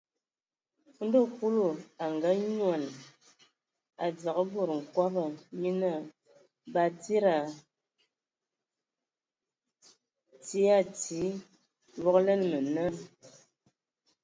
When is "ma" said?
12.73-12.83